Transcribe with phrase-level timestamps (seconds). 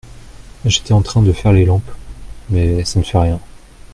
[0.65, 1.91] J’étais en train de faire les lampes…
[2.49, 3.39] mais ça ne fait rien.